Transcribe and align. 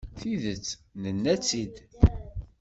Tidet, 0.19 0.67
nenna-tt-id. 1.01 1.75